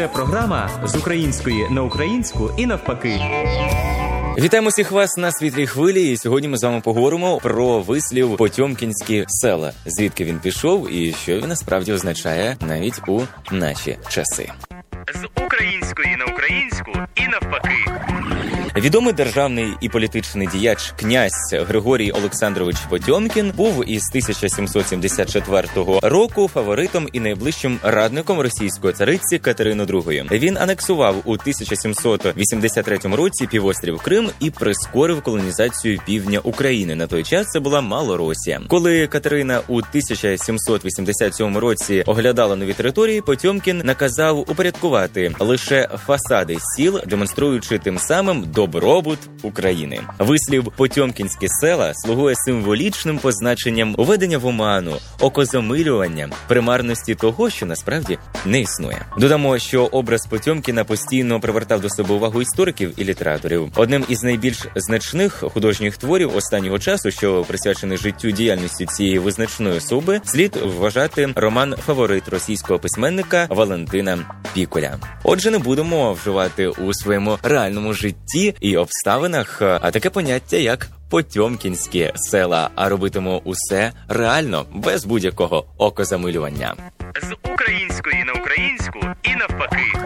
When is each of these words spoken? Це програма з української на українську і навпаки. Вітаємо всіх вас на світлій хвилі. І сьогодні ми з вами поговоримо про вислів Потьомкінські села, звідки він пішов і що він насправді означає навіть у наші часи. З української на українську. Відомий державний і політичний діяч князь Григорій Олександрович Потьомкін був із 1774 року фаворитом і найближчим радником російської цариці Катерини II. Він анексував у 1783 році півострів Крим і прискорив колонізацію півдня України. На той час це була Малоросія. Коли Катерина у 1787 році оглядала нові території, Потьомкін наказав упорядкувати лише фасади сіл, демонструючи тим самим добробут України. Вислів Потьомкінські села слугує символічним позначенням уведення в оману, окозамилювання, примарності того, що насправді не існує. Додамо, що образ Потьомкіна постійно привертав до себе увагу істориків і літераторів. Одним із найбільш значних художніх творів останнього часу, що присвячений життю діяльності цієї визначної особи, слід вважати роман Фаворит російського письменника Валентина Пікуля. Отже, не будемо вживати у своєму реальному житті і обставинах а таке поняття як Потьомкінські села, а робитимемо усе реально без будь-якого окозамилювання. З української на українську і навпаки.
Це 0.00 0.08
програма 0.08 0.70
з 0.84 0.96
української 0.96 1.70
на 1.70 1.82
українську 1.82 2.50
і 2.56 2.66
навпаки. 2.66 3.20
Вітаємо 4.38 4.68
всіх 4.68 4.90
вас 4.90 5.16
на 5.16 5.32
світлій 5.32 5.66
хвилі. 5.66 6.12
І 6.12 6.16
сьогодні 6.16 6.48
ми 6.48 6.58
з 6.58 6.64
вами 6.64 6.80
поговоримо 6.80 7.38
про 7.38 7.80
вислів 7.80 8.36
Потьомкінські 8.36 9.24
села, 9.28 9.72
звідки 9.86 10.24
він 10.24 10.38
пішов 10.38 10.92
і 10.92 11.12
що 11.12 11.38
він 11.38 11.48
насправді 11.48 11.92
означає 11.92 12.56
навіть 12.60 13.00
у 13.08 13.22
наші 13.50 13.98
часи. 14.08 14.52
З 15.14 15.42
української 15.44 16.16
на 16.16 16.24
українську. 16.24 16.92
Відомий 18.80 19.12
державний 19.12 19.72
і 19.80 19.88
політичний 19.88 20.48
діяч 20.52 20.92
князь 20.96 21.52
Григорій 21.52 22.10
Олександрович 22.10 22.76
Потьомкін 22.90 23.52
був 23.56 23.90
із 23.90 24.02
1774 24.08 25.68
року 26.02 26.48
фаворитом 26.48 27.08
і 27.12 27.20
найближчим 27.20 27.78
радником 27.82 28.40
російської 28.40 28.92
цариці 28.92 29.38
Катерини 29.38 29.84
II. 29.84 30.38
Він 30.38 30.56
анексував 30.58 31.16
у 31.24 31.32
1783 31.32 32.98
році 33.04 33.46
півострів 33.46 33.98
Крим 33.98 34.30
і 34.40 34.50
прискорив 34.50 35.22
колонізацію 35.22 36.00
півдня 36.06 36.40
України. 36.42 36.94
На 36.94 37.06
той 37.06 37.22
час 37.22 37.46
це 37.46 37.60
була 37.60 37.80
Малоросія. 37.80 38.60
Коли 38.68 39.06
Катерина 39.06 39.60
у 39.68 39.76
1787 39.76 41.56
році 41.56 42.02
оглядала 42.06 42.56
нові 42.56 42.72
території, 42.72 43.20
Потьомкін 43.20 43.82
наказав 43.84 44.38
упорядкувати 44.38 45.34
лише 45.38 45.88
фасади 46.06 46.58
сіл, 46.76 47.00
демонструючи 47.06 47.78
тим 47.78 47.98
самим 47.98 48.44
добробут 48.70 49.18
України. 49.42 50.00
Вислів 50.18 50.72
Потьомкінські 50.76 51.48
села 51.48 51.92
слугує 51.94 52.34
символічним 52.36 53.18
позначенням 53.18 53.94
уведення 53.98 54.38
в 54.38 54.46
оману, 54.46 54.96
окозамилювання, 55.20 56.28
примарності 56.48 57.14
того, 57.14 57.50
що 57.50 57.66
насправді 57.66 58.18
не 58.46 58.60
існує. 58.60 59.06
Додамо, 59.18 59.58
що 59.58 59.84
образ 59.84 60.26
Потьомкіна 60.26 60.84
постійно 60.84 61.40
привертав 61.40 61.80
до 61.80 61.88
себе 61.88 62.14
увагу 62.14 62.42
істориків 62.42 62.92
і 62.96 63.04
літераторів. 63.04 63.72
Одним 63.76 64.04
із 64.08 64.22
найбільш 64.22 64.66
значних 64.76 65.44
художніх 65.52 65.96
творів 65.96 66.36
останнього 66.36 66.78
часу, 66.78 67.10
що 67.10 67.44
присвячений 67.48 67.98
життю 67.98 68.30
діяльності 68.30 68.86
цієї 68.86 69.18
визначної 69.18 69.78
особи, 69.78 70.20
слід 70.24 70.56
вважати 70.64 71.28
роман 71.36 71.74
Фаворит 71.86 72.28
російського 72.28 72.78
письменника 72.78 73.46
Валентина 73.50 74.18
Пікуля. 74.54 74.98
Отже, 75.24 75.50
не 75.50 75.58
будемо 75.58 76.12
вживати 76.12 76.68
у 76.68 76.94
своєму 76.94 77.38
реальному 77.42 77.92
житті 77.92 78.54
і 78.60 78.76
обставинах 78.76 79.62
а 79.62 79.90
таке 79.90 80.10
поняття 80.10 80.56
як 80.56 80.88
Потьомкінські 81.10 82.12
села, 82.14 82.70
а 82.74 82.88
робитимемо 82.88 83.40
усе 83.44 83.92
реально 84.08 84.66
без 84.74 85.04
будь-якого 85.04 85.64
окозамилювання. 85.78 86.74
З 87.22 87.50
української 87.52 88.24
на 88.24 88.32
українську 88.32 88.98
і 89.22 89.34
навпаки. 89.34 90.00